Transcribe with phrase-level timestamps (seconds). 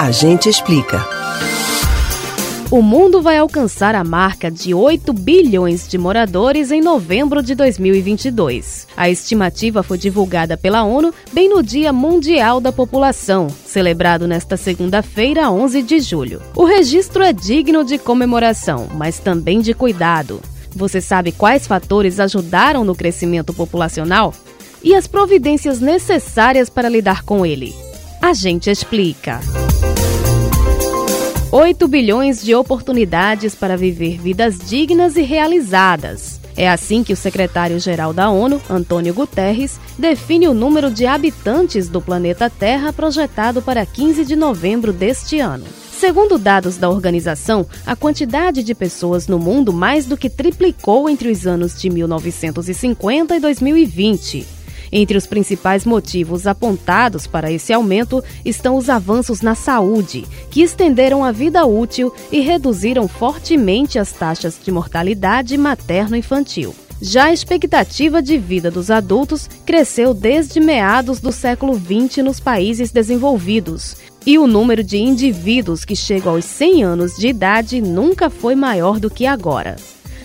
[0.00, 1.06] A gente explica.
[2.70, 8.86] O mundo vai alcançar a marca de 8 bilhões de moradores em novembro de 2022.
[8.96, 15.50] A estimativa foi divulgada pela ONU bem no Dia Mundial da População, celebrado nesta segunda-feira,
[15.50, 16.40] 11 de julho.
[16.56, 20.40] O registro é digno de comemoração, mas também de cuidado.
[20.74, 24.32] Você sabe quais fatores ajudaram no crescimento populacional?
[24.82, 27.89] E as providências necessárias para lidar com ele?
[28.30, 29.40] A gente explica.
[31.50, 36.40] 8 bilhões de oportunidades para viver vidas dignas e realizadas.
[36.56, 42.00] É assim que o secretário-geral da ONU, Antônio Guterres, define o número de habitantes do
[42.00, 45.66] planeta Terra projetado para 15 de novembro deste ano.
[45.90, 51.32] Segundo dados da organização, a quantidade de pessoas no mundo mais do que triplicou entre
[51.32, 54.59] os anos de 1950 e 2020.
[54.92, 61.24] Entre os principais motivos apontados para esse aumento estão os avanços na saúde, que estenderam
[61.24, 66.74] a vida útil e reduziram fortemente as taxas de mortalidade materno-infantil.
[67.02, 72.90] Já a expectativa de vida dos adultos cresceu desde meados do século XX nos países
[72.90, 73.96] desenvolvidos,
[74.26, 78.98] e o número de indivíduos que chegam aos 100 anos de idade nunca foi maior
[78.98, 79.76] do que agora.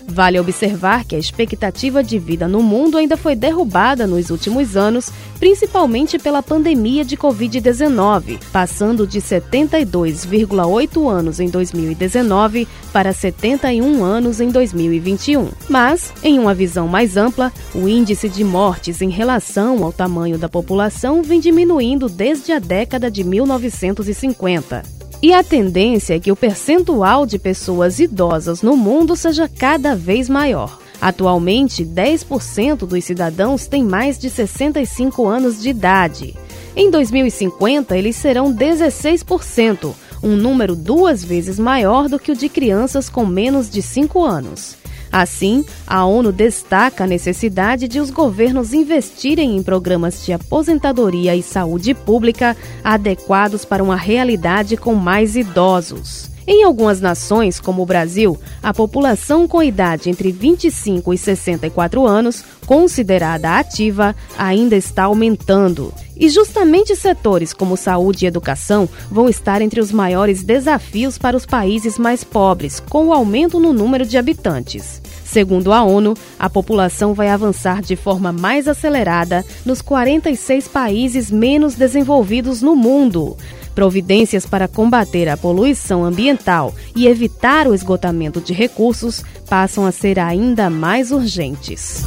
[0.07, 5.11] Vale observar que a expectativa de vida no mundo ainda foi derrubada nos últimos anos,
[5.39, 14.49] principalmente pela pandemia de Covid-19, passando de 72,8 anos em 2019 para 71 anos em
[14.49, 15.49] 2021.
[15.67, 20.47] Mas, em uma visão mais ampla, o índice de mortes em relação ao tamanho da
[20.47, 24.94] população vem diminuindo desde a década de 1950.
[25.21, 30.29] E a tendência é que o percentual de pessoas idosas no mundo seja cada vez
[30.29, 30.79] maior.
[31.01, 36.35] Atualmente, 10% dos cidadãos têm mais de 65 anos de idade.
[36.75, 43.09] Em 2050, eles serão 16%, um número duas vezes maior do que o de crianças
[43.09, 44.75] com menos de 5 anos.
[45.15, 51.41] Assim, a ONU destaca a necessidade de os governos investirem em programas de aposentadoria e
[51.41, 52.53] saúde pública
[52.83, 56.34] adequados para uma realidade com mais idosos.
[56.47, 62.43] Em algumas nações, como o Brasil, a população com idade entre 25 e 64 anos,
[62.67, 65.91] considerada ativa, ainda está aumentando.
[66.15, 71.45] E justamente setores como saúde e educação vão estar entre os maiores desafios para os
[71.45, 75.01] países mais pobres, com o aumento no número de habitantes.
[75.35, 81.75] Segundo a ONU, a população vai avançar de forma mais acelerada nos 46 países menos
[81.75, 83.35] desenvolvidos no mundo.
[83.75, 90.19] Providências para combater a poluição ambiental e evitar o esgotamento de recursos passam a ser
[90.19, 92.03] ainda mais urgentes.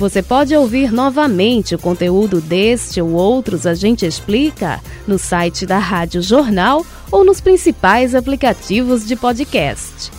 [0.00, 5.78] Você pode ouvir novamente o conteúdo deste ou outros A Gente Explica no site da
[5.78, 10.18] Rádio Jornal ou nos principais aplicativos de podcast.